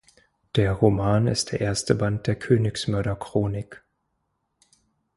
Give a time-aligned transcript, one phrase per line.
[0.55, 3.83] Der Roman ist der erste Band der "Königsmörder-Chronik".